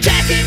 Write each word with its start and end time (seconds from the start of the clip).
Jackie 0.00 0.37